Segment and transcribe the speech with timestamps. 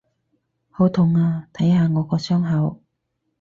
[0.71, 1.47] 好痛啊！
[1.53, 2.81] 睇下我個傷口！